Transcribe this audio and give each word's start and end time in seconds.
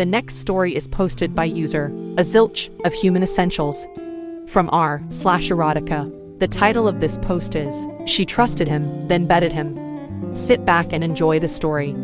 The 0.00 0.06
next 0.06 0.36
story 0.36 0.74
is 0.74 0.88
posted 0.88 1.34
by 1.34 1.44
user 1.44 1.88
a 2.16 2.22
zilch 2.22 2.70
of 2.86 2.94
human 2.94 3.22
essentials 3.22 3.86
from 4.46 4.70
r 4.72 5.02
slash 5.08 5.50
erotica. 5.50 6.10
The 6.38 6.48
title 6.48 6.88
of 6.88 7.00
this 7.00 7.18
post 7.18 7.54
is 7.54 7.86
She 8.06 8.24
Trusted 8.24 8.66
Him, 8.66 9.08
Then 9.08 9.26
Betted 9.26 9.52
Him. 9.52 10.34
Sit 10.34 10.64
back 10.64 10.94
and 10.94 11.04
enjoy 11.04 11.38
the 11.38 11.48
story. 11.48 11.94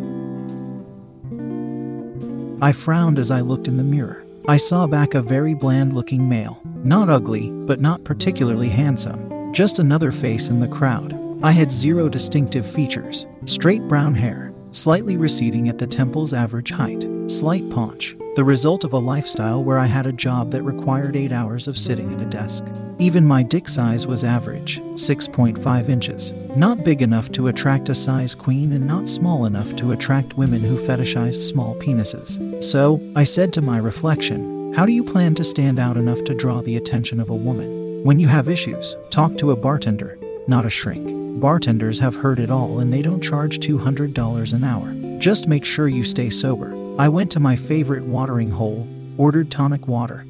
I 2.61 2.73
frowned 2.73 3.19
as 3.19 3.31
I 3.31 3.41
looked 3.41 3.67
in 3.67 3.79
the 3.79 3.83
mirror. 3.83 4.23
I 4.47 4.59
saw 4.59 4.87
back 4.87 5.15
a 5.15 5.23
very 5.23 5.55
bland 5.55 5.95
looking 5.95 6.29
male. 6.29 6.61
Not 6.85 7.09
ugly, 7.09 7.51
but 7.51 7.81
not 7.81 8.05
particularly 8.05 8.69
handsome. 8.69 9.55
Just 9.55 9.79
another 9.79 10.13
face 10.13 10.51
in 10.51 10.61
the 10.61 10.69
crowd. 10.69 11.19
I 11.43 11.53
had 11.53 11.73
zero 11.73 12.11
distinctive 12.11 12.71
features 12.71 13.25
straight 13.47 13.89
brown 13.89 14.15
hair, 14.15 14.53
slightly 14.73 15.17
receding 15.17 15.71
at 15.71 15.79
the 15.79 15.87
temple's 15.87 16.35
average 16.35 16.71
height, 16.71 17.07
slight 17.29 17.69
paunch, 17.71 18.17
the 18.37 18.45
result 18.45 18.85
of 18.85 18.93
a 18.93 18.99
lifestyle 18.99 19.65
where 19.65 19.79
I 19.79 19.87
had 19.87 20.07
a 20.07 20.13
job 20.13 20.51
that 20.51 20.63
required 20.63 21.17
8 21.17 21.33
hours 21.33 21.67
of 21.67 21.79
sitting 21.79 22.13
at 22.13 22.21
a 22.21 22.27
desk. 22.27 22.65
Even 22.99 23.27
my 23.27 23.43
dick 23.43 23.69
size 23.69 24.07
was 24.07 24.25
average, 24.25 24.81
6.5 24.95 25.89
inches, 25.89 26.33
not 26.55 26.85
big 26.85 27.03
enough 27.03 27.33
to 27.33 27.49
attract 27.49 27.89
a 27.89 27.95
size 27.95 28.35
queen 28.35 28.73
and 28.73 28.87
not 28.87 29.09
small 29.09 29.47
enough 29.47 29.75
to 29.77 29.93
attract 29.93 30.37
women 30.37 30.63
who 30.63 30.77
fetishized 30.77 31.49
small 31.49 31.75
penises. 31.77 32.63
So, 32.63 33.01
I 33.17 33.25
said 33.25 33.53
to 33.55 33.63
my 33.63 33.79
reflection, 33.79 34.73
how 34.75 34.87
do 34.87 34.93
you 34.93 35.03
plan 35.03 35.35
to 35.37 35.45
stand 35.45 35.79
out 35.79 35.97
enough 35.97 36.23
to 36.25 36.35
draw 36.35 36.61
the 36.61 36.77
attention 36.77 37.21
of 37.21 37.31
a 37.31 37.35
woman? 37.35 38.05
When 38.05 38.19
you 38.19 38.29
have 38.29 38.49
issues, 38.49 38.95
talk 39.11 39.37
to 39.39 39.51
a 39.51 39.57
bartender, 39.57 40.19
not 40.47 40.67
a 40.67 40.71
shrink. 40.71 41.41
Bartenders 41.41 41.99
have 41.99 42.15
heard 42.15 42.39
it 42.39 42.51
all 42.51 42.79
and 42.79 42.93
they 42.93 43.03
don't 43.03 43.23
charge 43.23 43.59
$200 43.59 44.53
an 44.53 44.65
hour. 44.65 45.06
Just 45.19 45.49
make 45.49 45.65
sure 45.65 45.89
you 45.89 46.05
stay 46.05 46.31
sober. 46.31 46.75
I 46.99 47.09
went 47.09 47.31
to 47.33 47.41
my 47.41 47.57
favorite 47.57 48.05
watering 48.05 48.51
hole, 48.51 48.87
ordered 49.17 49.51
tonic 49.51 49.89
water. 49.89 50.27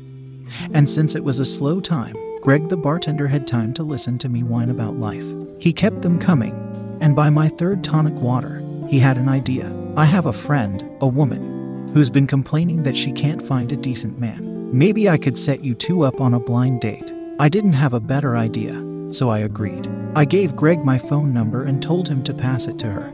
And 0.73 0.89
since 0.89 1.15
it 1.15 1.25
was 1.25 1.39
a 1.39 1.45
slow 1.45 1.81
time, 1.81 2.17
Greg 2.41 2.69
the 2.69 2.77
bartender 2.77 3.27
had 3.27 3.47
time 3.47 3.75
to 3.75 3.83
listen 3.83 4.19
to 4.19 4.29
me 4.29 4.43
whine 4.43 4.71
about 4.71 4.97
life. 4.97 5.27
He 5.59 5.73
kept 5.73 6.03
them 6.03 6.19
coming, 6.19 6.55
and 7.01 7.17
by 7.17 7.31
my 7.31 7.49
third 7.49 7.83
tonic 7.83 8.15
water, 8.15 8.63
he 8.89 9.01
had 9.01 9.17
an 9.17 9.29
idea. 9.29 9.73
I 9.97 10.05
have 10.05 10.27
a 10.27 10.33
friend, 10.33 10.89
a 11.01 11.09
woman, 11.09 11.89
who's 11.93 12.11
been 12.11 12.27
complaining 12.27 12.85
that 12.85 12.97
she 12.97 13.11
can't 13.11 13.43
find 13.43 13.73
a 13.73 13.77
decent 13.77 14.21
man. 14.21 14.71
Maybe 14.73 15.09
I 15.09 15.19
could 15.19 15.37
set 15.37 15.65
you 15.65 15.75
two 15.75 16.03
up 16.03 16.21
on 16.21 16.35
a 16.35 16.41
blind 16.41 16.81
date. 16.81 17.13
I 17.41 17.49
didn't 17.49 17.73
have 17.73 17.95
a 17.95 18.01
better 18.01 18.37
idea, 18.37 18.75
so 19.11 19.29
I 19.31 19.41
agreed. 19.41 19.89
I 20.15 20.25
gave 20.25 20.57
Greg 20.57 20.85
my 20.85 20.99
phone 20.99 21.33
number 21.33 21.65
and 21.65 21.83
told 21.83 22.09
him 22.09 22.23
to 22.25 22.35
pass 22.35 22.67
it 22.67 22.79
to 22.81 22.87
her, 22.87 23.13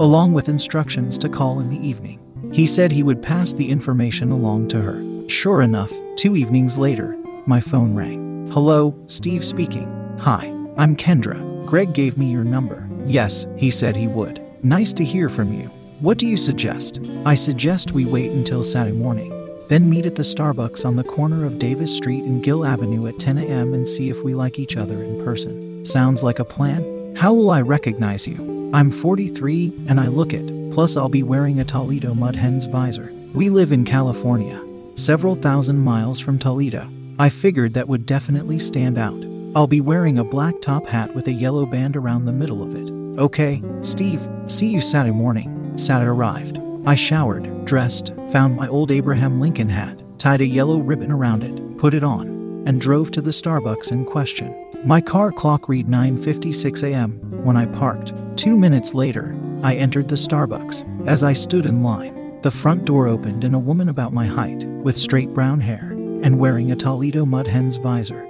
along 0.00 0.32
with 0.32 0.48
instructions 0.48 1.18
to 1.18 1.28
call 1.28 1.60
in 1.60 1.68
the 1.68 1.86
evening. 1.86 2.18
He 2.52 2.66
said 2.66 2.90
he 2.90 3.02
would 3.02 3.22
pass 3.22 3.52
the 3.52 3.70
information 3.70 4.30
along 4.30 4.68
to 4.68 4.80
her. 4.80 5.28
Sure 5.28 5.60
enough, 5.60 5.92
two 6.16 6.36
evenings 6.36 6.78
later, 6.78 7.16
my 7.46 7.60
phone 7.60 7.94
rang. 7.94 8.46
Hello, 8.50 8.98
Steve 9.08 9.44
speaking. 9.44 10.16
Hi, 10.20 10.46
I'm 10.78 10.96
Kendra. 10.96 11.66
Greg 11.66 11.92
gave 11.92 12.16
me 12.16 12.30
your 12.30 12.44
number. 12.44 12.88
Yes, 13.04 13.46
he 13.58 13.70
said 13.70 13.94
he 13.94 14.08
would. 14.08 14.42
Nice 14.64 14.94
to 14.94 15.04
hear 15.04 15.28
from 15.28 15.52
you. 15.52 15.66
What 16.00 16.16
do 16.16 16.26
you 16.26 16.38
suggest? 16.38 17.06
I 17.26 17.34
suggest 17.34 17.92
we 17.92 18.06
wait 18.06 18.30
until 18.30 18.62
Saturday 18.62 18.96
morning, 18.96 19.30
then 19.68 19.90
meet 19.90 20.06
at 20.06 20.14
the 20.14 20.22
Starbucks 20.22 20.86
on 20.86 20.96
the 20.96 21.04
corner 21.04 21.44
of 21.44 21.58
Davis 21.58 21.94
Street 21.94 22.24
and 22.24 22.42
Gill 22.42 22.64
Avenue 22.64 23.06
at 23.06 23.18
10 23.18 23.36
a.m. 23.36 23.74
and 23.74 23.86
see 23.86 24.08
if 24.08 24.22
we 24.22 24.32
like 24.32 24.58
each 24.58 24.78
other 24.78 25.04
in 25.04 25.22
person. 25.22 25.84
Sounds 25.84 26.22
like 26.22 26.38
a 26.38 26.44
plan? 26.44 27.14
How 27.16 27.34
will 27.34 27.50
I 27.50 27.60
recognize 27.60 28.26
you? 28.26 28.59
I'm 28.72 28.92
43 28.92 29.86
and 29.88 29.98
I 29.98 30.06
look 30.06 30.32
it. 30.32 30.72
Plus, 30.72 30.96
I'll 30.96 31.08
be 31.08 31.24
wearing 31.24 31.58
a 31.58 31.64
Toledo 31.64 32.14
Mud 32.14 32.36
Hens 32.36 32.66
visor. 32.66 33.12
We 33.34 33.50
live 33.50 33.72
in 33.72 33.84
California, 33.84 34.62
several 34.94 35.34
thousand 35.34 35.80
miles 35.80 36.20
from 36.20 36.38
Toledo. 36.38 36.88
I 37.18 37.30
figured 37.30 37.74
that 37.74 37.88
would 37.88 38.06
definitely 38.06 38.60
stand 38.60 38.96
out. 38.96 39.26
I'll 39.56 39.66
be 39.66 39.80
wearing 39.80 40.18
a 40.18 40.24
black 40.24 40.60
top 40.60 40.86
hat 40.86 41.12
with 41.16 41.26
a 41.26 41.32
yellow 41.32 41.66
band 41.66 41.96
around 41.96 42.24
the 42.24 42.32
middle 42.32 42.62
of 42.62 42.76
it. 42.76 42.92
Okay, 43.20 43.60
Steve, 43.82 44.26
see 44.46 44.68
you 44.68 44.80
Saturday 44.80 45.16
morning. 45.16 45.76
Saturday 45.76 46.08
arrived. 46.08 46.60
I 46.86 46.94
showered, 46.94 47.64
dressed, 47.64 48.14
found 48.30 48.54
my 48.54 48.68
old 48.68 48.92
Abraham 48.92 49.40
Lincoln 49.40 49.68
hat, 49.68 50.00
tied 50.18 50.42
a 50.42 50.46
yellow 50.46 50.78
ribbon 50.78 51.10
around 51.10 51.42
it, 51.42 51.76
put 51.76 51.92
it 51.92 52.04
on, 52.04 52.62
and 52.66 52.80
drove 52.80 53.10
to 53.12 53.20
the 53.20 53.32
Starbucks 53.32 53.90
in 53.90 54.04
question. 54.04 54.54
My 54.82 55.02
car 55.02 55.30
clock 55.30 55.68
read 55.68 55.88
9:56 55.88 56.82
a.m. 56.84 57.20
when 57.44 57.54
I 57.54 57.66
parked. 57.66 58.14
2 58.38 58.56
minutes 58.56 58.94
later, 58.94 59.36
I 59.62 59.74
entered 59.74 60.08
the 60.08 60.16
Starbucks. 60.16 61.06
As 61.06 61.22
I 61.22 61.34
stood 61.34 61.66
in 61.66 61.82
line, 61.82 62.38
the 62.40 62.50
front 62.50 62.86
door 62.86 63.06
opened 63.06 63.44
and 63.44 63.54
a 63.54 63.58
woman 63.58 63.90
about 63.90 64.14
my 64.14 64.24
height, 64.24 64.64
with 64.64 64.96
straight 64.96 65.34
brown 65.34 65.60
hair 65.60 65.90
and 66.22 66.38
wearing 66.38 66.72
a 66.72 66.76
Toledo 66.76 67.26
Mud 67.26 67.46
Hens 67.46 67.76
visor, 67.76 68.26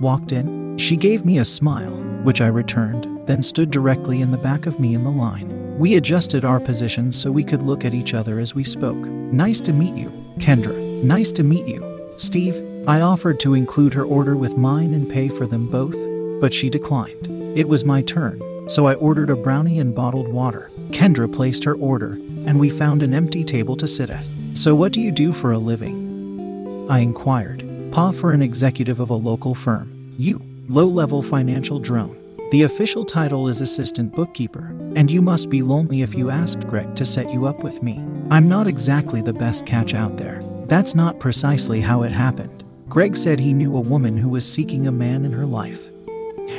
walked 0.00 0.32
in. 0.32 0.76
She 0.78 0.96
gave 0.96 1.24
me 1.24 1.38
a 1.38 1.44
smile, 1.44 1.94
which 2.24 2.40
I 2.40 2.48
returned, 2.48 3.06
then 3.28 3.40
stood 3.40 3.70
directly 3.70 4.20
in 4.20 4.32
the 4.32 4.38
back 4.38 4.66
of 4.66 4.80
me 4.80 4.94
in 4.94 5.04
the 5.04 5.10
line. 5.10 5.78
We 5.78 5.94
adjusted 5.94 6.44
our 6.44 6.58
positions 6.58 7.16
so 7.16 7.30
we 7.30 7.44
could 7.44 7.62
look 7.62 7.84
at 7.84 7.94
each 7.94 8.14
other 8.14 8.40
as 8.40 8.52
we 8.52 8.64
spoke. 8.64 9.06
Nice 9.06 9.60
to 9.60 9.72
meet 9.72 9.94
you, 9.94 10.10
Kendra. 10.38 11.04
Nice 11.04 11.30
to 11.32 11.44
meet 11.44 11.68
you, 11.68 12.10
Steve. 12.16 12.71
I 12.86 13.00
offered 13.00 13.38
to 13.40 13.54
include 13.54 13.94
her 13.94 14.04
order 14.04 14.36
with 14.36 14.56
mine 14.56 14.92
and 14.92 15.08
pay 15.08 15.28
for 15.28 15.46
them 15.46 15.68
both, 15.68 15.96
but 16.40 16.52
she 16.52 16.68
declined. 16.68 17.28
It 17.56 17.68
was 17.68 17.84
my 17.84 18.02
turn, 18.02 18.68
so 18.68 18.86
I 18.86 18.94
ordered 18.94 19.30
a 19.30 19.36
brownie 19.36 19.78
and 19.78 19.94
bottled 19.94 20.26
water. 20.26 20.68
Kendra 20.90 21.32
placed 21.32 21.62
her 21.62 21.76
order, 21.76 22.14
and 22.44 22.58
we 22.58 22.70
found 22.70 23.04
an 23.04 23.14
empty 23.14 23.44
table 23.44 23.76
to 23.76 23.86
sit 23.86 24.10
at. 24.10 24.26
So, 24.54 24.74
what 24.74 24.92
do 24.92 25.00
you 25.00 25.12
do 25.12 25.32
for 25.32 25.52
a 25.52 25.58
living? 25.58 26.86
I 26.90 26.98
inquired. 26.98 27.64
Pa 27.92 28.10
for 28.10 28.32
an 28.32 28.42
executive 28.42 28.98
of 28.98 29.10
a 29.10 29.14
local 29.14 29.54
firm. 29.54 30.12
You, 30.18 30.42
low 30.68 30.86
level 30.86 31.22
financial 31.22 31.78
drone. 31.78 32.18
The 32.50 32.64
official 32.64 33.04
title 33.04 33.48
is 33.48 33.60
assistant 33.60 34.12
bookkeeper, 34.12 34.74
and 34.96 35.10
you 35.10 35.22
must 35.22 35.48
be 35.48 35.62
lonely 35.62 36.02
if 36.02 36.16
you 36.16 36.30
asked 36.30 36.66
Greg 36.66 36.96
to 36.96 37.06
set 37.06 37.30
you 37.30 37.46
up 37.46 37.62
with 37.62 37.80
me. 37.80 38.04
I'm 38.30 38.48
not 38.48 38.66
exactly 38.66 39.22
the 39.22 39.32
best 39.32 39.66
catch 39.66 39.94
out 39.94 40.16
there. 40.16 40.40
That's 40.66 40.94
not 40.96 41.20
precisely 41.20 41.80
how 41.80 42.02
it 42.02 42.12
happened. 42.12 42.61
Greg 42.92 43.16
said 43.16 43.40
he 43.40 43.54
knew 43.54 43.74
a 43.74 43.80
woman 43.80 44.18
who 44.18 44.28
was 44.28 44.44
seeking 44.44 44.86
a 44.86 44.92
man 44.92 45.24
in 45.24 45.32
her 45.32 45.46
life. 45.46 45.88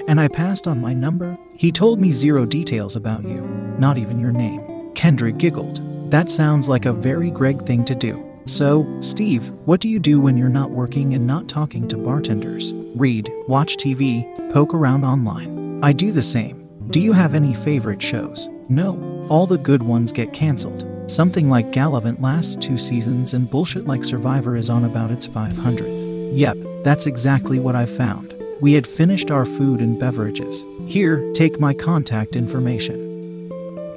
And 0.08 0.20
I 0.20 0.28
passed 0.28 0.66
on 0.66 0.82
my 0.82 0.92
number. 0.92 1.38
He 1.58 1.72
told 1.72 2.02
me 2.02 2.12
zero 2.12 2.44
details 2.44 2.96
about 2.96 3.22
you, 3.22 3.42
not 3.78 4.00
even 4.00 4.20
your 4.20 4.32
name. 4.32 4.62
Kendra 4.96 5.38
giggled. 5.38 5.80
That 6.10 6.32
sounds 6.32 6.68
like 6.68 6.88
a 6.88 6.92
very 6.92 7.30
Greg 7.30 7.64
thing 7.68 7.86
to 7.86 7.94
do. 7.94 8.28
So, 8.48 8.98
Steve, 9.00 9.52
what 9.66 9.80
do 9.80 9.88
you 9.88 10.00
do 10.00 10.20
when 10.20 10.36
you're 10.36 10.50
not 10.50 10.72
working 10.72 11.14
and 11.14 11.28
not 11.28 11.48
talking 11.48 11.88
to 11.90 11.98
bartenders? 11.98 12.74
Read, 12.96 13.32
watch 13.48 13.78
TV, 13.78 14.26
poke 14.52 14.74
around 14.74 15.04
online. 15.04 15.82
I 15.84 15.94
do 15.94 16.12
the 16.12 16.24
same. 16.24 16.68
Do 16.90 17.00
you 17.00 17.14
have 17.14 17.36
any 17.36 17.54
favorite 17.54 18.02
shows? 18.02 18.50
No. 18.70 19.24
All 19.30 19.46
the 19.46 19.60
good 19.60 19.84
ones 19.84 20.12
get 20.12 20.34
canceled. 20.34 20.84
Something 21.06 21.48
like 21.48 21.72
Galavant 21.72 22.24
lasts 22.24 22.56
two 22.56 22.80
seasons 22.80 23.36
and 23.36 23.48
bullshit 23.48 23.86
like 23.86 24.04
Survivor 24.04 24.56
is 24.56 24.72
on 24.72 24.86
about 24.86 25.12
its 25.12 25.28
500th. 25.28 26.13
Yep, 26.34 26.58
that's 26.84 27.06
exactly 27.06 27.60
what 27.60 27.76
I 27.76 27.86
found. 27.86 28.34
We 28.60 28.74
had 28.74 28.88
finished 28.88 29.30
our 29.30 29.46
food 29.46 29.80
and 29.80 30.00
beverages. 30.00 30.66
Here, 30.88 31.32
take 31.34 31.60
my 31.60 31.76
contact 31.76 32.36
information. 32.36 33.50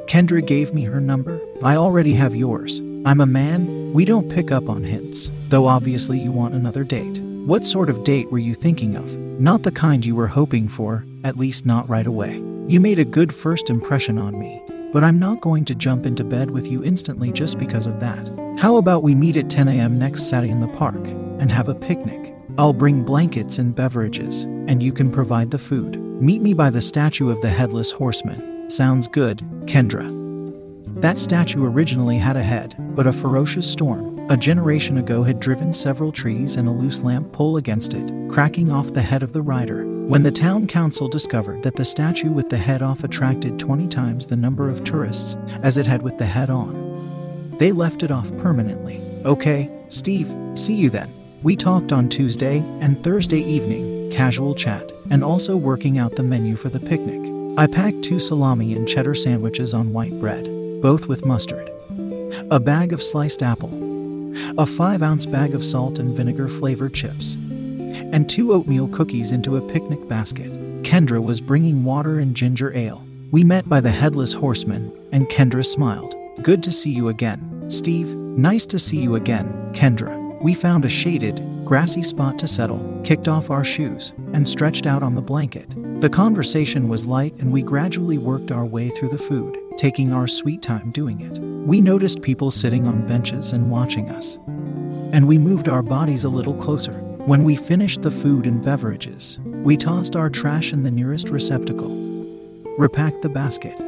Kendra 0.07 0.47
gave 0.47 0.75
me 0.75 0.83
her 0.83 1.01
number. 1.01 1.41
I 1.63 1.77
already 1.77 2.13
have 2.13 2.37
yours. 2.37 2.81
I'm 3.07 3.23
a 3.23 3.27
man. 3.27 3.95
We 3.95 4.05
don't 4.05 4.31
pick 4.31 4.53
up 4.53 4.69
on 4.69 4.85
hints, 4.85 5.31
though 5.49 5.67
obviously 5.67 6.19
you 6.19 6.31
want 6.31 6.55
another 6.55 6.85
date. 6.85 7.21
What 7.21 7.65
sort 7.65 7.89
of 7.89 8.05
date 8.05 8.31
were 8.31 8.39
you 8.39 8.53
thinking 8.53 8.97
of? 8.97 9.17
Not 9.41 9.63
the 9.63 9.73
kind 9.73 10.05
you 10.05 10.15
were 10.15 10.27
hoping 10.27 10.69
for, 10.69 11.07
at 11.25 11.39
least 11.39 11.65
not 11.65 11.89
right 11.89 12.07
away. 12.07 12.35
You 12.69 12.81
made 12.81 12.99
a 12.99 13.05
good 13.07 13.35
first 13.35 13.71
impression 13.71 14.19
on 14.19 14.39
me, 14.39 14.63
but 14.93 15.03
I'm 15.03 15.19
not 15.19 15.41
going 15.41 15.65
to 15.65 15.75
jump 15.75 16.05
into 16.05 16.23
bed 16.23 16.51
with 16.51 16.67
you 16.67 16.85
instantly 16.85 17.33
just 17.33 17.59
because 17.59 17.87
of 17.87 17.99
that. 18.01 18.31
How 18.59 18.77
about 18.77 19.03
we 19.03 19.15
meet 19.15 19.39
at 19.39 19.49
10 19.49 19.69
a.m. 19.69 19.99
next 19.99 20.29
Saturday 20.29 20.53
in 20.53 20.61
the 20.61 20.69
park 20.69 21.03
and 21.39 21.51
have 21.51 21.69
a 21.69 21.75
picnic? 21.75 22.35
I'll 22.59 22.73
bring 22.73 23.03
blankets 23.03 23.59
and 23.59 23.75
beverages, 23.75 24.45
and 24.45 24.83
you 24.83 24.93
can 24.93 25.11
provide 25.11 25.51
the 25.51 25.59
food. 25.59 26.01
Meet 26.23 26.41
me 26.41 26.55
by 26.55 26.71
the 26.71 26.81
statue 26.81 27.31
of 27.31 27.41
the 27.43 27.51
Headless 27.51 27.91
Horseman. 27.91 28.71
Sounds 28.71 29.07
good, 29.09 29.39
Kendra. 29.67 30.11
That 31.01 31.19
statue 31.19 31.65
originally 31.65 32.17
had 32.17 32.37
a 32.37 32.43
head, 32.43 32.75
but 32.79 33.07
a 33.07 33.13
ferocious 33.13 33.71
storm, 33.71 34.19
a 34.31 34.37
generation 34.37 34.97
ago, 34.97 35.23
had 35.23 35.41
driven 35.41 35.73
several 35.73 36.11
trees 36.11 36.57
and 36.57 36.67
a 36.67 36.73
loose 36.73 37.03
lamp 37.03 37.33
pole 37.33 37.59
against 37.59 37.93
it, 37.93 38.11
cracking 38.31 38.71
off 38.71 38.95
the 38.95 39.03
head 39.03 39.23
of 39.23 39.33
the 39.33 39.43
rider. 39.43 39.85
When 40.07 40.23
the 40.23 40.33
town 40.33 40.67
council 40.67 41.07
discovered 41.07 41.63
that 41.65 41.77
the 41.77 41.85
statue 41.85 42.31
with 42.31 42.49
the 42.49 42.57
head 42.57 42.81
off 42.81 43.05
attracted 43.05 43.59
20 43.59 43.89
times 43.89 44.27
the 44.27 44.37
number 44.37 44.71
of 44.71 44.85
tourists 44.85 45.37
as 45.63 45.77
it 45.77 45.87
had 45.87 46.01
with 46.01 46.17
the 46.17 46.25
head 46.25 46.49
on, 46.49 47.57
they 47.59 47.73
left 47.73 48.03
it 48.03 48.11
off 48.11 48.35
permanently. 48.39 49.01
Okay, 49.27 49.71
Steve, 49.89 50.35
see 50.55 50.75
you 50.75 50.89
then. 50.89 51.13
We 51.47 51.55
talked 51.55 51.93
on 51.93 52.09
Tuesday 52.09 52.59
and 52.81 53.01
Thursday 53.05 53.39
evening, 53.39 54.11
casual 54.11 54.53
chat, 54.53 54.91
and 55.11 55.23
also 55.23 55.57
working 55.57 55.97
out 55.97 56.17
the 56.17 56.25
menu 56.25 56.57
for 56.57 56.71
the 56.71 56.81
picnic. 56.81 57.21
I 57.57 57.69
packed 57.69 58.03
two 58.03 58.19
salami 58.19 58.75
and 58.75 58.89
cheddar 58.89 59.15
sandwiches 59.15 59.73
on 59.73 59.93
white 59.93 60.19
bread, 60.19 60.43
both 60.83 61.07
with 61.07 61.25
mustard, 61.25 61.71
a 62.51 62.59
bag 62.59 62.93
of 62.93 63.01
sliced 63.01 63.45
apple, 63.45 63.71
a 64.59 64.67
5 64.67 65.05
ounce 65.05 65.25
bag 65.25 65.55
of 65.55 65.65
salt 65.65 66.01
and 66.01 66.17
vinegar 66.17 66.49
flavored 66.49 66.95
chips, 66.95 67.35
and 67.35 68.29
two 68.29 68.53
oatmeal 68.53 68.89
cookies 68.89 69.31
into 69.31 69.57
a 69.57 69.73
picnic 69.73 70.09
basket. 70.09 70.51
Kendra 70.83 71.23
was 71.23 71.41
bringing 71.41 71.85
water 71.85 72.19
and 72.19 72.35
ginger 72.35 72.77
ale. 72.77 73.07
We 73.31 73.45
met 73.45 73.69
by 73.69 73.81
the 73.81 73.93
Headless 73.93 74.33
Horseman, 74.33 74.91
and 75.13 75.29
Kendra 75.29 75.65
smiled. 75.65 76.17
Good 76.43 76.65
to 76.65 76.73
see 76.73 76.91
you 76.91 77.09
again, 77.09 77.67
Steve. 77.69 78.17
Nice 78.17 78.67
to 78.67 78.81
see 78.81 78.99
you 78.99 79.15
again, 79.15 79.71
Kendra. 79.73 80.26
We 80.41 80.53
found 80.53 80.85
a 80.85 80.89
shaded, 80.89 81.43
grassy 81.65 82.03
spot 82.03 82.39
to 82.41 82.49
settle, 82.49 83.01
kicked 83.03 83.27
off 83.27 83.51
our 83.51 83.65
shoes, 83.65 84.13
and 84.35 84.47
stretched 84.47 84.87
out 84.87 85.03
on 85.03 85.15
the 85.15 85.23
blanket. 85.23 85.75
The 86.03 86.11
conversation 86.11 86.89
was 86.89 87.07
light, 87.07 87.35
and 87.39 87.51
we 87.51 87.63
gradually 87.63 88.19
worked 88.19 88.53
our 88.53 88.67
way 88.67 88.91
through 88.91 89.09
the 89.09 89.19
food, 89.19 89.59
taking 89.79 90.13
our 90.13 90.27
sweet 90.27 90.61
time 90.61 90.91
doing 90.91 91.23
it. 91.23 91.39
We 91.67 91.81
noticed 91.81 92.21
people 92.21 92.51
sitting 92.51 92.87
on 92.87 93.07
benches 93.09 93.53
and 93.53 93.71
watching 93.71 94.11
us. 94.11 94.39
And 95.13 95.27
we 95.27 95.39
moved 95.39 95.69
our 95.69 95.83
bodies 95.83 96.25
a 96.25 96.29
little 96.29 96.55
closer. 96.55 96.93
When 97.25 97.43
we 97.43 97.57
finished 97.57 98.03
the 98.03 98.11
food 98.11 98.47
and 98.47 98.63
beverages, 98.63 99.39
we 99.43 99.77
tossed 99.77 100.15
our 100.17 100.29
trash 100.29 100.73
in 100.73 100.83
the 100.83 100.91
nearest 100.91 101.31
receptacle, 101.31 101.89
repacked 102.77 103.23
the 103.23 103.31
basket, 103.31 103.81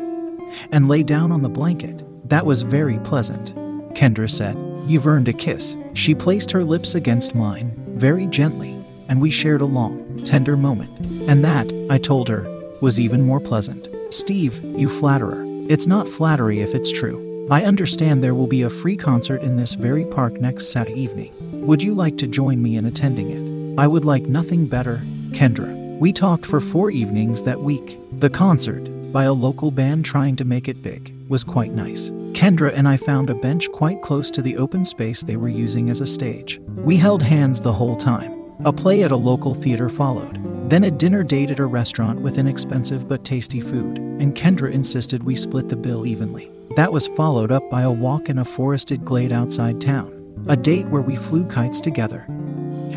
and 0.72 0.88
lay 0.88 1.02
down 1.02 1.30
on 1.30 1.42
the 1.42 1.48
blanket. 1.50 2.02
That 2.28 2.46
was 2.46 2.62
very 2.62 2.98
pleasant, 3.00 3.54
Kendra 3.94 4.30
said. 4.30 4.56
You've 4.86 5.06
earned 5.06 5.28
a 5.28 5.32
kiss. 5.34 5.76
She 5.98 6.14
placed 6.14 6.52
her 6.52 6.62
lips 6.62 6.94
against 6.94 7.34
mine, 7.34 7.72
very 7.96 8.28
gently, 8.28 8.72
and 9.08 9.20
we 9.20 9.32
shared 9.32 9.60
a 9.60 9.66
long, 9.66 10.16
tender 10.18 10.56
moment. 10.56 10.96
And 11.28 11.44
that, 11.44 11.72
I 11.90 11.98
told 11.98 12.28
her, 12.28 12.46
was 12.80 13.00
even 13.00 13.20
more 13.22 13.40
pleasant. 13.40 13.88
Steve, 14.14 14.62
you 14.62 14.88
flatterer. 14.88 15.44
It's 15.68 15.88
not 15.88 16.06
flattery 16.06 16.60
if 16.60 16.72
it's 16.72 16.92
true. 16.92 17.48
I 17.50 17.64
understand 17.64 18.22
there 18.22 18.36
will 18.36 18.46
be 18.46 18.62
a 18.62 18.70
free 18.70 18.96
concert 18.96 19.42
in 19.42 19.56
this 19.56 19.74
very 19.74 20.04
park 20.04 20.34
next 20.34 20.68
Saturday 20.68 21.00
evening. 21.00 21.34
Would 21.66 21.82
you 21.82 21.94
like 21.94 22.16
to 22.18 22.28
join 22.28 22.62
me 22.62 22.76
in 22.76 22.86
attending 22.86 23.30
it? 23.30 23.80
I 23.80 23.88
would 23.88 24.04
like 24.04 24.22
nothing 24.22 24.66
better, 24.66 25.02
Kendra. 25.32 25.98
We 25.98 26.12
talked 26.12 26.46
for 26.46 26.60
four 26.60 26.92
evenings 26.92 27.42
that 27.42 27.60
week. 27.60 27.98
The 28.20 28.30
concert, 28.30 28.84
by 29.12 29.24
a 29.24 29.32
local 29.32 29.72
band 29.72 30.04
trying 30.04 30.36
to 30.36 30.44
make 30.44 30.68
it 30.68 30.80
big, 30.80 31.12
was 31.28 31.44
quite 31.44 31.72
nice. 31.72 32.10
Kendra 32.32 32.72
and 32.74 32.88
I 32.88 32.96
found 32.96 33.30
a 33.30 33.34
bench 33.34 33.70
quite 33.72 34.02
close 34.02 34.30
to 34.32 34.42
the 34.42 34.56
open 34.56 34.84
space 34.84 35.22
they 35.22 35.36
were 35.36 35.48
using 35.48 35.90
as 35.90 36.00
a 36.00 36.06
stage. 36.06 36.60
We 36.76 36.96
held 36.96 37.22
hands 37.22 37.60
the 37.60 37.72
whole 37.72 37.96
time. 37.96 38.34
A 38.64 38.72
play 38.72 39.02
at 39.04 39.12
a 39.12 39.16
local 39.16 39.54
theater 39.54 39.88
followed. 39.88 40.40
Then 40.68 40.84
a 40.84 40.90
dinner 40.90 41.22
date 41.22 41.50
at 41.50 41.60
a 41.60 41.66
restaurant 41.66 42.20
with 42.20 42.38
inexpensive 42.38 43.08
but 43.08 43.24
tasty 43.24 43.60
food, 43.60 43.98
and 43.98 44.34
Kendra 44.34 44.72
insisted 44.72 45.22
we 45.22 45.36
split 45.36 45.68
the 45.68 45.76
bill 45.76 46.06
evenly. 46.06 46.50
That 46.76 46.92
was 46.92 47.06
followed 47.08 47.50
up 47.50 47.70
by 47.70 47.82
a 47.82 47.90
walk 47.90 48.28
in 48.28 48.38
a 48.38 48.44
forested 48.44 49.04
glade 49.04 49.32
outside 49.32 49.80
town, 49.80 50.12
a 50.48 50.56
date 50.56 50.86
where 50.88 51.02
we 51.02 51.16
flew 51.16 51.46
kites 51.46 51.80
together, 51.80 52.24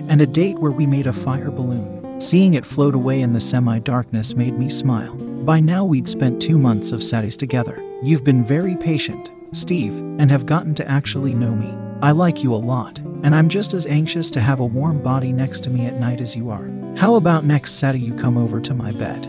and 0.10 0.20
a 0.20 0.28
date 0.28 0.60
where 0.60 0.72
we 0.72 0.86
made 0.86 1.08
a 1.08 1.14
fire 1.14 1.52
balloon. 1.52 2.20
Seeing 2.20 2.56
it 2.56 2.66
float 2.66 2.94
away 2.94 3.22
in 3.22 3.34
the 3.34 3.40
semi 3.40 3.80
darkness 3.80 4.36
made 4.36 4.58
me 4.58 4.70
smile. 4.70 5.16
By 5.16 5.60
now, 5.60 5.84
we'd 5.86 6.08
spent 6.08 6.42
two 6.42 6.58
months 6.58 6.92
of 6.92 7.04
Saturdays 7.04 7.38
together. 7.38 7.82
You've 8.04 8.24
been 8.24 8.44
very 8.44 8.76
patient, 8.76 9.30
Steve, 9.52 9.96
and 10.18 10.32
have 10.32 10.48
gotten 10.48 10.74
to 10.74 10.90
actually 10.90 11.36
know 11.36 11.52
me. 11.52 11.72
I 12.02 12.12
like 12.14 12.42
you 12.42 12.52
a 12.52 12.56
lot, 12.56 12.98
and 12.98 13.36
I'm 13.36 13.48
just 13.48 13.76
as 13.76 13.86
anxious 13.86 14.32
to 14.32 14.42
have 14.42 14.60
a 14.60 14.66
warm 14.66 15.04
body 15.04 15.32
next 15.32 15.62
to 15.66 15.70
me 15.70 15.86
at 15.86 16.00
night 16.00 16.20
as 16.20 16.36
you 16.36 16.50
are. 16.50 16.68
How 16.98 17.14
about 17.14 17.46
next 17.46 17.74
Saturday 17.74 18.04
you 18.04 18.16
come 18.16 18.40
over 18.40 18.60
to 18.60 18.74
my 18.74 18.92
bed? 18.94 19.28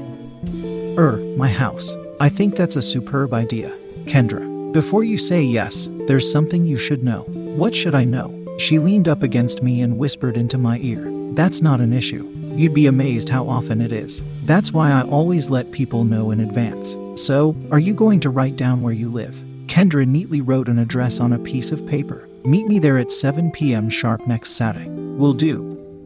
Er, 0.98 1.18
my 1.36 1.48
house. 1.48 1.94
I 2.18 2.30
think 2.30 2.56
that's 2.56 2.76
a 2.76 2.82
superb 2.82 3.34
idea, 3.34 3.76
Kendra. 4.06 4.72
Before 4.72 5.04
you 5.04 5.18
say 5.18 5.42
yes, 5.42 5.90
there's 6.06 6.32
something 6.32 6.64
you 6.64 6.78
should 6.78 7.02
know. 7.02 7.24
What 7.24 7.74
should 7.76 7.94
I 7.94 8.04
know? 8.04 8.56
She 8.58 8.78
leaned 8.78 9.06
up 9.06 9.22
against 9.22 9.62
me 9.62 9.82
and 9.82 9.98
whispered 9.98 10.38
into 10.38 10.56
my 10.56 10.78
ear. 10.78 11.10
That's 11.34 11.60
not 11.60 11.82
an 11.82 11.92
issue. 11.92 12.31
You'd 12.54 12.74
be 12.74 12.86
amazed 12.86 13.28
how 13.28 13.48
often 13.48 13.80
it 13.80 13.92
is. 13.92 14.22
That's 14.44 14.72
why 14.72 14.90
I 14.90 15.02
always 15.02 15.50
let 15.50 15.72
people 15.72 16.04
know 16.04 16.30
in 16.30 16.40
advance. 16.40 16.96
So, 17.16 17.56
are 17.70 17.78
you 17.78 17.94
going 17.94 18.20
to 18.20 18.30
write 18.30 18.56
down 18.56 18.82
where 18.82 18.92
you 18.92 19.10
live? 19.10 19.42
Kendra 19.66 20.06
neatly 20.06 20.40
wrote 20.40 20.68
an 20.68 20.78
address 20.78 21.20
on 21.20 21.32
a 21.32 21.38
piece 21.38 21.72
of 21.72 21.86
paper. 21.86 22.28
Meet 22.44 22.66
me 22.66 22.78
there 22.78 22.98
at 22.98 23.10
7 23.10 23.50
p.m. 23.52 23.88
sharp 23.88 24.26
next 24.26 24.50
Saturday. 24.50 24.88
Will 24.88 25.34
do. 25.34 25.62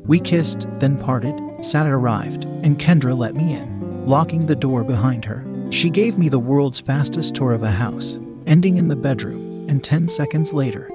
We 0.06 0.20
kissed, 0.20 0.66
then 0.78 0.98
parted. 0.98 1.34
Saturday 1.64 1.94
arrived, 1.94 2.44
and 2.62 2.78
Kendra 2.78 3.16
let 3.16 3.34
me 3.34 3.54
in, 3.54 4.06
locking 4.06 4.46
the 4.46 4.56
door 4.56 4.84
behind 4.84 5.24
her. 5.24 5.44
She 5.70 5.90
gave 5.90 6.16
me 6.18 6.28
the 6.28 6.38
world's 6.38 6.78
fastest 6.78 7.34
tour 7.34 7.52
of 7.52 7.62
a 7.62 7.70
house, 7.70 8.18
ending 8.46 8.76
in 8.76 8.88
the 8.88 8.96
bedroom, 8.96 9.68
and 9.68 9.82
10 9.82 10.06
seconds 10.06 10.52
later, 10.52 10.90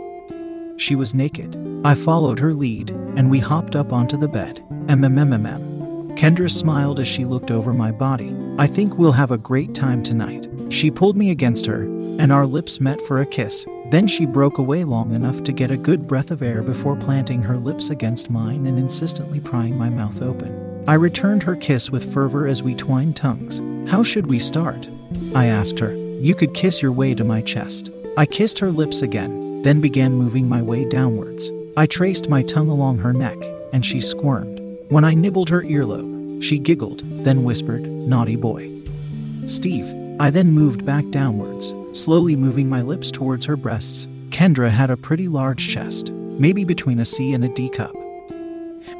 she 0.81 0.95
was 0.95 1.13
naked. 1.13 1.55
I 1.85 1.93
followed 1.93 2.39
her 2.39 2.55
lead, 2.55 2.89
and 3.15 3.29
we 3.29 3.37
hopped 3.37 3.75
up 3.75 3.93
onto 3.93 4.17
the 4.17 4.27
bed. 4.27 4.63
MMMMM. 4.91 6.17
Kendra 6.17 6.51
smiled 6.51 6.99
as 6.99 7.07
she 7.07 7.23
looked 7.23 7.49
over 7.49 7.71
my 7.71 7.93
body. 7.93 8.35
I 8.59 8.67
think 8.67 8.97
we'll 8.97 9.13
have 9.13 9.31
a 9.31 9.37
great 9.37 9.73
time 9.73 10.03
tonight. 10.03 10.49
She 10.67 10.91
pulled 10.91 11.15
me 11.15 11.29
against 11.29 11.65
her, 11.65 11.83
and 12.19 12.29
our 12.29 12.45
lips 12.45 12.81
met 12.81 12.99
for 13.03 13.21
a 13.21 13.25
kiss. 13.25 13.65
Then 13.89 14.05
she 14.05 14.25
broke 14.25 14.57
away 14.57 14.83
long 14.83 15.13
enough 15.13 15.43
to 15.45 15.53
get 15.53 15.71
a 15.71 15.77
good 15.77 16.09
breath 16.09 16.29
of 16.29 16.41
air 16.41 16.61
before 16.61 16.97
planting 16.97 17.41
her 17.41 17.55
lips 17.55 17.89
against 17.89 18.29
mine 18.29 18.65
and 18.65 18.77
insistently 18.77 19.39
prying 19.39 19.77
my 19.77 19.89
mouth 19.89 20.21
open. 20.21 20.83
I 20.89 20.95
returned 20.95 21.43
her 21.43 21.55
kiss 21.55 21.89
with 21.89 22.13
fervor 22.13 22.45
as 22.45 22.61
we 22.61 22.75
twined 22.75 23.15
tongues. 23.15 23.61
How 23.89 24.03
should 24.03 24.29
we 24.29 24.39
start? 24.39 24.89
I 25.33 25.45
asked 25.45 25.79
her. 25.79 25.93
You 26.19 26.35
could 26.35 26.53
kiss 26.53 26.81
your 26.81 26.91
way 26.91 27.15
to 27.15 27.23
my 27.23 27.39
chest. 27.39 27.91
I 28.17 28.25
kissed 28.25 28.59
her 28.59 28.73
lips 28.73 29.01
again, 29.01 29.61
then 29.61 29.79
began 29.79 30.15
moving 30.15 30.49
my 30.49 30.61
way 30.61 30.83
downwards. 30.83 31.49
I 31.77 31.85
traced 31.85 32.27
my 32.27 32.43
tongue 32.43 32.67
along 32.67 32.97
her 32.97 33.13
neck, 33.13 33.37
and 33.71 33.85
she 33.85 34.01
squirmed. 34.01 34.60
When 34.91 35.05
I 35.05 35.13
nibbled 35.13 35.47
her 35.51 35.61
earlobe, 35.61 36.43
she 36.43 36.59
giggled, 36.59 37.03
then 37.23 37.45
whispered, 37.45 37.83
Naughty 37.83 38.35
boy. 38.35 38.69
Steve. 39.45 39.87
I 40.19 40.29
then 40.29 40.51
moved 40.51 40.85
back 40.85 41.09
downwards, 41.11 41.73
slowly 41.93 42.35
moving 42.35 42.67
my 42.67 42.81
lips 42.81 43.09
towards 43.09 43.45
her 43.45 43.55
breasts. 43.55 44.09
Kendra 44.31 44.69
had 44.69 44.89
a 44.89 44.97
pretty 44.97 45.29
large 45.29 45.69
chest, 45.69 46.11
maybe 46.11 46.65
between 46.65 46.99
a 46.99 47.05
C 47.05 47.31
and 47.31 47.45
a 47.45 47.47
D 47.47 47.69
cup. 47.69 47.95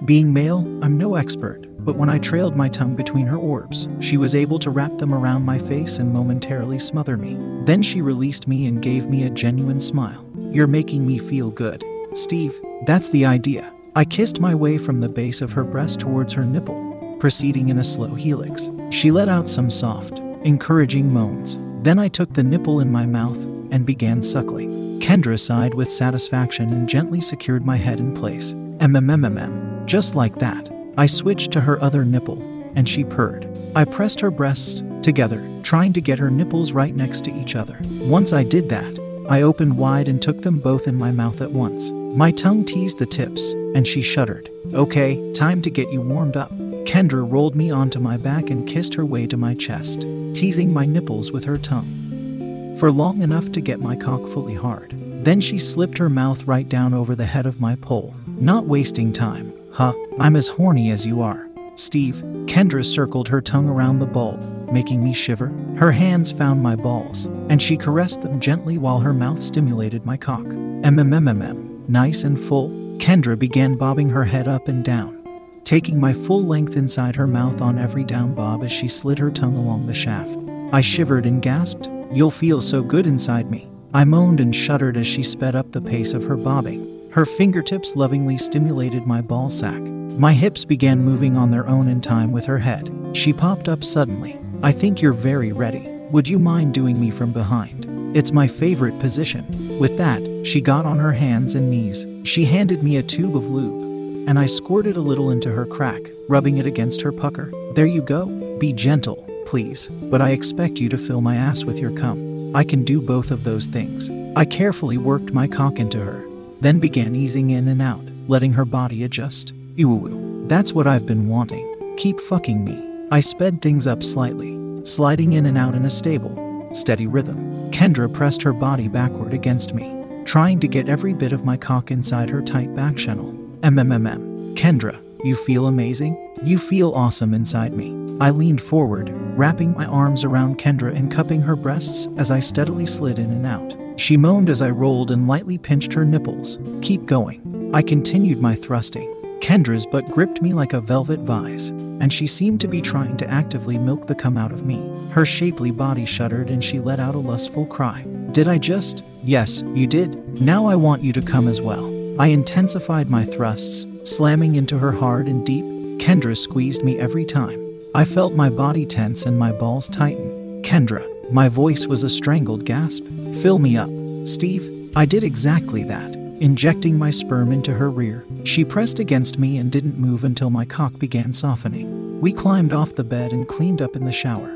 Being 0.06 0.32
male, 0.32 0.60
I'm 0.82 0.98
no 0.98 1.16
expert, 1.16 1.66
but 1.84 1.98
when 1.98 2.08
I 2.08 2.20
trailed 2.20 2.56
my 2.56 2.70
tongue 2.70 2.96
between 2.96 3.26
her 3.26 3.36
orbs, 3.36 3.90
she 4.00 4.16
was 4.16 4.34
able 4.34 4.60
to 4.60 4.70
wrap 4.70 4.98
them 4.98 5.14
around 5.14 5.44
my 5.44 5.60
face 5.60 5.98
and 5.98 6.14
momentarily 6.14 6.80
smother 6.80 7.18
me. 7.18 7.38
Then 7.66 7.82
she 7.82 8.02
released 8.02 8.48
me 8.48 8.66
and 8.66 8.82
gave 8.82 9.10
me 9.10 9.24
a 9.24 9.30
genuine 9.30 9.82
smile. 9.82 10.26
You're 10.38 10.68
making 10.68 11.06
me 11.06 11.18
feel 11.18 11.52
good. 11.52 11.84
Steve, 12.14 12.58
that's 12.86 13.10
the 13.10 13.26
idea. 13.26 13.74
I 13.94 14.06
kissed 14.06 14.40
my 14.40 14.56
way 14.56 14.78
from 14.78 15.02
the 15.02 15.10
base 15.10 15.42
of 15.42 15.52
her 15.52 15.66
breast 15.66 16.00
towards 16.00 16.32
her 16.32 16.46
nipple, 16.46 17.18
proceeding 17.20 17.68
in 17.68 17.80
a 17.80 17.84
slow 17.84 18.16
helix. 18.16 18.70
She 18.90 19.12
let 19.12 19.28
out 19.28 19.50
some 19.50 19.70
soft, 19.70 20.20
encouraging 20.46 21.12
moans. 21.12 21.58
Then 21.84 22.00
I 22.00 22.08
took 22.08 22.34
the 22.34 22.44
nipple 22.44 22.80
in 22.80 22.90
my 22.90 23.06
mouth 23.06 23.44
and 23.70 23.86
began 23.86 24.22
suckling. 24.22 25.02
Kendra 25.02 25.38
sighed 25.38 25.74
with 25.74 25.92
satisfaction 25.92 26.72
and 26.72 26.88
gently 26.88 27.20
secured 27.20 27.66
my 27.66 27.76
head 27.76 28.00
in 28.00 28.14
place. 28.14 28.54
MMMMM. 28.54 29.86
Just 29.88 30.16
like 30.16 30.40
that. 30.40 30.70
I 30.98 31.06
switched 31.06 31.52
to 31.52 31.62
her 31.62 31.82
other 31.82 32.06
nipple, 32.06 32.42
and 32.76 32.88
she 32.88 33.04
purred. 33.04 33.46
I 33.76 33.84
pressed 33.84 34.22
her 34.22 34.32
breasts 34.32 34.84
together, 35.02 35.46
trying 35.64 35.92
to 35.94 36.02
get 36.02 36.20
her 36.20 36.32
nipples 36.32 36.72
right 36.72 36.96
next 36.96 37.26
to 37.26 37.36
each 37.36 37.58
other. 37.58 37.78
Once 38.00 38.32
I 38.32 38.44
did 38.44 38.70
that, 38.70 39.00
I 39.30 39.42
opened 39.42 39.78
wide 39.78 40.08
and 40.08 40.22
took 40.22 40.44
them 40.44 40.60
both 40.60 40.88
in 40.88 40.96
my 40.96 41.12
mouth 41.12 41.42
at 41.42 41.52
once. 41.52 41.92
My 41.92 42.32
tongue 42.32 42.66
teased 42.66 42.98
the 42.98 43.06
tips, 43.06 43.54
and 43.76 43.88
she 43.88 44.02
shuddered. 44.02 44.50
Okay, 44.74 45.32
time 45.34 45.62
to 45.62 45.70
get 45.70 45.92
you 45.92 46.02
warmed 46.02 46.38
up. 46.38 46.52
Kendra 46.86 47.30
rolled 47.30 47.56
me 47.56 47.72
onto 47.72 48.00
my 48.00 48.18
back 48.18 48.50
and 48.50 48.68
kissed 48.68 48.94
her 48.96 49.06
way 49.06 49.28
to 49.28 49.38
my 49.38 49.54
chest, 49.54 50.02
teasing 50.34 50.74
my 50.74 50.86
nipples 50.86 51.32
with 51.32 51.44
her 51.46 51.58
tongue. 51.58 52.76
For 52.78 52.92
long 52.92 53.22
enough 53.22 53.52
to 53.52 53.62
get 53.62 53.80
my 53.80 53.96
cock 53.96 54.28
fully 54.30 54.56
hard. 54.56 54.94
Then 55.24 55.40
she 55.40 55.60
slipped 55.60 56.00
her 56.00 56.10
mouth 56.10 56.46
right 56.46 56.68
down 56.68 56.94
over 56.94 57.16
the 57.16 57.26
head 57.26 57.46
of 57.46 57.62
my 57.62 57.76
pole. 57.76 58.16
Not 58.26 58.66
wasting 58.66 59.14
time. 59.14 59.54
Huh, 59.72 59.94
I'm 60.20 60.36
as 60.36 60.48
horny 60.48 60.90
as 60.92 61.06
you 61.06 61.22
are. 61.22 61.48
Steve, 61.76 62.16
Kendra 62.48 62.86
circled 62.86 63.28
her 63.28 63.42
tongue 63.42 63.70
around 63.70 64.00
the 64.00 64.06
bulb, 64.06 64.42
making 64.72 65.04
me 65.04 65.14
shiver. 65.14 65.48
Her 65.78 65.92
hands 65.92 66.32
found 66.32 66.62
my 66.62 66.76
balls, 66.76 67.26
and 67.50 67.62
she 67.62 67.78
caressed 67.78 68.22
them 68.22 68.40
gently 68.40 68.78
while 68.78 69.00
her 69.00 69.14
mouth 69.14 69.42
stimulated 69.42 70.06
my 70.06 70.18
cock. 70.18 70.44
MMMMM, 70.44 71.88
nice 71.88 72.24
and 72.24 72.40
full, 72.40 72.70
Kendra 73.02 73.38
began 73.38 73.78
bobbing 73.78 74.10
her 74.10 74.24
head 74.24 74.48
up 74.48 74.68
and 74.68 74.86
down, 74.86 75.18
taking 75.64 76.00
my 76.00 76.14
full 76.14 76.44
length 76.44 76.78
inside 76.78 77.16
her 77.16 77.26
mouth 77.26 77.60
on 77.60 77.80
every 77.80 78.04
down 78.04 78.36
bob 78.36 78.64
as 78.64 78.72
she 78.72 78.88
slid 78.88 79.18
her 79.18 79.32
tongue 79.32 79.58
along 79.58 79.88
the 79.88 79.94
shaft. 79.94 80.38
I 80.72 80.82
shivered 80.82 81.26
and 81.26 81.42
gasped, 81.42 81.90
You'll 82.14 82.30
feel 82.30 82.62
so 82.62 82.84
good 82.84 83.08
inside 83.08 83.50
me. 83.50 83.72
I 83.92 84.04
moaned 84.04 84.40
and 84.40 84.56
shuddered 84.56 84.98
as 84.98 85.08
she 85.08 85.24
sped 85.24 85.56
up 85.56 85.72
the 85.72 85.82
pace 85.82 86.14
of 86.14 86.26
her 86.26 86.38
bobbing. 86.38 87.10
Her 87.12 87.26
fingertips 87.26 87.96
lovingly 87.96 88.38
stimulated 88.38 89.08
my 89.08 89.20
ball 89.20 89.50
sack. 89.50 89.82
My 89.82 90.34
hips 90.34 90.64
began 90.64 91.04
moving 91.04 91.36
on 91.36 91.50
their 91.50 91.68
own 91.68 91.88
in 91.88 92.02
time 92.02 92.32
with 92.32 92.46
her 92.46 92.60
head. 92.60 92.94
She 93.14 93.34
popped 93.34 93.68
up 93.68 93.84
suddenly. 93.84 94.40
I 94.62 94.72
think 94.72 95.02
you're 95.02 95.12
very 95.12 95.52
ready. 95.54 95.88
Would 96.12 96.28
you 96.28 96.38
mind 96.38 96.76
doing 96.76 97.02
me 97.02 97.10
from 97.10 97.34
behind? 97.34 97.88
It's 98.16 98.32
my 98.32 98.48
favorite 98.48 99.00
position. 99.00 99.80
With 99.80 99.98
that, 99.98 100.22
she 100.44 100.62
got 100.62 100.86
on 100.86 100.98
her 100.98 101.14
hands 101.14 101.56
and 101.56 101.70
knees. 101.70 102.06
She 102.24 102.46
handed 102.46 102.84
me 102.84 102.98
a 102.98 103.04
tube 103.04 103.36
of 103.36 103.48
lube, 103.48 104.28
and 104.28 104.38
I 104.40 104.46
squirted 104.46 104.96
a 104.96 105.02
little 105.02 105.32
into 105.32 105.52
her 105.52 105.66
crack, 105.66 106.02
rubbing 106.28 106.58
it 106.58 106.66
against 106.66 107.02
her 107.02 107.12
pucker. 107.12 107.52
There 107.74 107.86
you 107.86 108.02
go. 108.02 108.26
Be 108.58 108.74
gentle, 108.74 109.28
please, 109.46 109.90
but 110.04 110.22
I 110.22 110.32
expect 110.32 110.80
you 110.80 110.90
to 110.90 110.98
fill 110.98 111.22
my 111.22 111.36
ass 111.36 111.64
with 111.64 111.80
your 111.80 111.92
cum. 111.92 112.56
I 112.56 112.64
can 112.64 112.84
do 112.84 113.02
both 113.02 113.32
of 113.32 113.44
those 113.44 113.68
things. 113.68 114.10
I 114.36 114.46
carefully 114.46 114.98
worked 114.98 115.34
my 115.34 115.48
cock 115.48 115.80
into 115.80 116.00
her, 116.00 116.26
then 116.60 116.80
began 116.80 117.16
easing 117.16 117.50
in 117.50 117.68
and 117.68 117.82
out, 117.82 118.04
letting 118.28 118.54
her 118.54 118.66
body 118.66 119.04
adjust. 119.04 119.54
Ew, 119.76 120.46
that's 120.48 120.74
what 120.74 120.88
I've 120.88 121.06
been 121.06 121.28
wanting. 121.28 121.96
Keep 121.98 122.20
fucking 122.20 122.64
me. 122.64 123.08
I 123.12 123.20
sped 123.20 123.62
things 123.62 123.88
up 123.88 124.04
slightly, 124.04 124.58
sliding 124.86 125.34
in 125.34 125.46
and 125.46 125.58
out 125.58 125.76
in 125.76 125.86
a 125.86 125.90
stable, 125.90 126.70
steady 126.74 127.08
rhythm. 127.08 127.72
Kendra 127.72 128.14
pressed 128.14 128.44
her 128.44 128.54
body 128.54 128.88
backward 128.88 129.34
against 129.34 129.74
me, 129.74 130.01
trying 130.32 130.62
to 130.62 130.68
get 130.70 130.88
every 130.88 131.12
bit 131.12 131.34
of 131.34 131.44
my 131.44 131.58
cock 131.58 131.92
inside 131.92 132.30
her 132.30 132.42
tight 132.42 132.74
back 132.74 132.96
channel. 132.96 133.34
MMMM. 133.64 134.56
Kendra, 134.56 134.98
you 135.26 135.36
feel 135.36 135.68
amazing? 135.68 136.16
You 136.42 136.58
feel 136.58 136.94
awesome 136.94 137.34
inside 137.34 137.74
me. 137.74 137.90
I 138.22 138.30
leaned 138.30 138.62
forward, 138.62 139.10
wrapping 139.38 139.74
my 139.74 139.86
arms 139.88 140.24
around 140.24 140.58
Kendra 140.58 140.96
and 140.96 141.12
cupping 141.12 141.42
her 141.42 141.58
breasts 141.58 142.08
as 142.16 142.32
I 142.32 142.40
steadily 142.40 142.86
slid 142.86 143.20
in 143.20 143.30
and 143.30 143.46
out. 143.46 143.76
She 144.00 144.16
moaned 144.16 144.50
as 144.50 144.62
I 144.62 144.70
rolled 144.70 145.12
and 145.12 145.28
lightly 145.28 145.58
pinched 145.58 145.92
her 145.92 146.06
nipples. 146.06 146.58
Keep 146.82 147.08
going. 147.08 147.70
I 147.74 147.82
continued 147.82 148.40
my 148.40 148.56
thrusting. 148.56 149.14
Kendra's 149.42 149.86
butt 149.86 150.06
gripped 150.06 150.42
me 150.42 150.54
like 150.54 150.72
a 150.72 150.80
velvet 150.80 151.20
vise, 151.22 151.72
and 152.00 152.14
she 152.14 152.26
seemed 152.26 152.62
to 152.62 152.70
be 152.70 152.80
trying 152.80 153.18
to 153.18 153.30
actively 153.30 153.78
milk 153.78 154.08
the 154.08 154.16
cum 154.16 154.38
out 154.38 154.54
of 154.54 154.66
me. 154.66 154.80
Her 155.10 155.26
shapely 155.26 155.72
body 155.72 156.06
shuddered 156.06 156.50
and 156.50 156.64
she 156.64 156.80
let 156.80 157.02
out 157.02 157.16
a 157.16 157.20
lustful 157.20 157.66
cry. 157.66 158.06
Did 158.32 158.48
I 158.48 158.58
just? 158.58 159.04
Yes, 159.24 159.64
you 159.74 159.88
did. 159.88 160.42
Now 160.42 160.66
I 160.66 160.76
want 160.76 161.04
you 161.04 161.12
to 161.14 161.22
come 161.22 161.48
as 161.48 161.62
well. 161.62 161.86
I 162.20 162.28
intensified 162.28 163.10
my 163.10 163.26
thrusts, 163.26 163.86
slamming 164.04 164.56
into 164.56 164.78
her 164.78 164.92
hard 164.92 165.28
and 165.28 165.46
deep. 165.46 165.66
Kendra 166.00 166.38
squeezed 166.38 166.84
me 166.84 166.98
every 166.98 167.26
time. 167.26 167.60
I 167.94 168.06
felt 168.06 168.34
my 168.34 168.50
body 168.50 168.86
tense 168.86 169.26
and 169.26 169.38
my 169.38 169.52
balls 169.52 169.90
tighten. 169.90 170.62
Kendra, 170.64 171.06
my 171.32 171.50
voice 171.50 171.88
was 171.88 172.04
a 172.04 172.10
strangled 172.10 172.66
gasp. 172.66 173.04
Fill 173.42 173.60
me 173.60 173.76
up. 173.76 173.90
Steve, 174.26 174.92
I 174.96 175.06
did 175.06 175.24
exactly 175.24 175.84
that 175.84 176.16
injecting 176.42 176.98
my 176.98 177.12
sperm 177.12 177.52
into 177.52 177.72
her 177.72 177.90
rear. 177.90 178.26
She 178.46 178.66
pressed 178.66 178.98
against 178.98 179.38
me 179.38 179.58
and 179.58 179.72
didn't 179.72 180.00
move 180.00 180.24
until 180.24 180.50
my 180.50 180.66
cock 180.66 180.98
began 180.98 181.32
softening. 181.34 182.20
We 182.20 182.34
climbed 182.34 182.74
off 182.74 182.96
the 182.96 183.04
bed 183.04 183.32
and 183.32 183.48
cleaned 183.48 183.82
up 183.82 183.96
in 183.96 184.06
the 184.06 184.12
shower, 184.12 184.52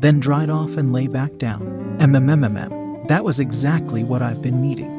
then 0.00 0.18
dried 0.18 0.50
off 0.50 0.76
and 0.76 0.92
lay 0.92 1.06
back 1.06 1.38
down. 1.38 1.62
MMMMM. 2.00 2.85
That 3.08 3.24
was 3.24 3.40
exactly 3.40 4.04
what 4.04 4.22
I've 4.22 4.42
been 4.42 4.60
needing. 4.60 4.94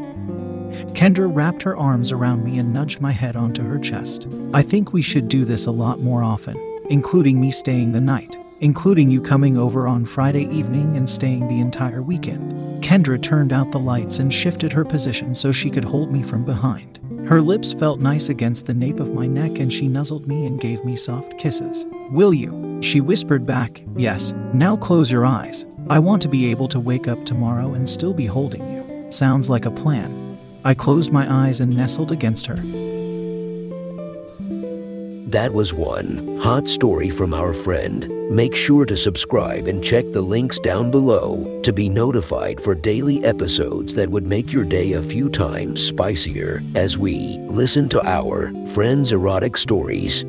Kendra 0.93 1.33
wrapped 1.33 1.63
her 1.63 1.77
arms 1.77 2.11
around 2.11 2.43
me 2.43 2.57
and 2.57 2.73
nudged 2.73 3.01
my 3.01 3.11
head 3.11 3.35
onto 3.35 3.63
her 3.63 3.79
chest. 3.79 4.27
I 4.53 4.61
think 4.61 4.93
we 4.93 5.01
should 5.01 5.27
do 5.27 5.45
this 5.45 5.65
a 5.65 5.71
lot 5.71 5.99
more 5.99 6.23
often, 6.23 6.57
including 6.89 7.39
me 7.39 7.51
staying 7.51 7.91
the 7.91 8.01
night 8.01 8.37
including 8.61 9.11
you 9.11 9.21
coming 9.21 9.57
over 9.57 9.87
on 9.87 10.05
Friday 10.05 10.45
evening 10.45 10.97
and 10.97 11.09
staying 11.09 11.47
the 11.47 11.59
entire 11.59 12.01
weekend. 12.01 12.83
Kendra 12.83 13.21
turned 13.21 13.53
out 13.53 13.71
the 13.71 13.79
lights 13.79 14.19
and 14.19 14.33
shifted 14.33 14.73
her 14.73 14.85
position 14.85 15.35
so 15.35 15.51
she 15.51 15.69
could 15.69 15.85
hold 15.85 16.11
me 16.11 16.23
from 16.23 16.43
behind. 16.43 16.99
Her 17.27 17.41
lips 17.41 17.73
felt 17.73 17.99
nice 17.99 18.29
against 18.29 18.65
the 18.65 18.73
nape 18.73 18.99
of 18.99 19.13
my 19.13 19.27
neck 19.27 19.59
and 19.59 19.71
she 19.71 19.87
nuzzled 19.87 20.27
me 20.27 20.45
and 20.45 20.59
gave 20.59 20.83
me 20.85 20.95
soft 20.95 21.37
kisses. 21.37 21.85
Will 22.09 22.33
you? 22.33 22.79
She 22.81 23.01
whispered 23.01 23.45
back, 23.45 23.83
Yes. 23.95 24.33
Now 24.53 24.75
close 24.75 25.11
your 25.11 25.25
eyes. 25.25 25.65
I 25.89 25.99
want 25.99 26.21
to 26.23 26.27
be 26.27 26.51
able 26.51 26.67
to 26.69 26.81
wake 26.81 27.07
up 27.07 27.25
tomorrow 27.25 27.73
and 27.73 27.87
still 27.87 28.13
be 28.13 28.25
holding 28.25 28.61
you. 28.73 29.09
Sounds 29.09 29.49
like 29.49 29.65
a 29.65 29.71
plan. 29.71 30.37
I 30.65 30.73
closed 30.73 31.13
my 31.13 31.25
eyes 31.31 31.61
and 31.61 31.75
nestled 31.75 32.11
against 32.11 32.45
her. 32.47 32.57
That 35.27 35.53
was 35.53 35.73
one 35.73 36.37
hot 36.41 36.67
story 36.67 37.09
from 37.09 37.33
our 37.33 37.53
friend. 37.53 38.09
Make 38.29 38.53
sure 38.53 38.85
to 38.85 38.97
subscribe 38.97 39.67
and 39.67 39.81
check 39.81 40.11
the 40.11 40.21
links 40.21 40.59
down 40.59 40.91
below 40.91 41.61
to 41.63 41.71
be 41.71 41.87
notified 41.87 42.59
for 42.59 42.75
daily 42.75 43.23
episodes 43.23 43.95
that 43.95 44.09
would 44.09 44.27
make 44.27 44.51
your 44.51 44.65
day 44.65 44.93
a 44.93 45.03
few 45.03 45.29
times 45.29 45.81
spicier 45.81 46.61
as 46.75 46.97
we 46.97 47.37
listen 47.47 47.87
to 47.89 48.05
our 48.05 48.51
friends' 48.67 49.13
erotic 49.13 49.55
stories. 49.55 50.25